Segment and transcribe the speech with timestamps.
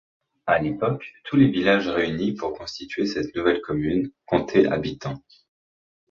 [0.47, 5.21] À l'époque tous les villages réunis pour constituer cette nouvelle commune comptaient habitants.